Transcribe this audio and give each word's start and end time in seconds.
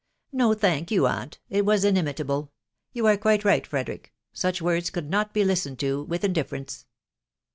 'c 0.31 0.37
No, 0.37 0.55
thank 0.55 0.89
you, 0.89 1.05
aunty..•. 1.05 1.37
it 1.51 1.63
was 1.63 1.85
inimitable! 1.85 2.51
Yon 2.91 3.05
are 3.05 3.17
quite 3.17 3.45
right, 3.45 3.67
Frederick; 3.67 4.11
such 4.33 4.59
words 4.59 4.89
could 4.89 5.11
not 5.11 5.31
be 5.31 5.43
listened 5.45 5.77
to 5.77 6.01
with 6.01 6.23
in 6.23 6.33
difference." 6.33 6.87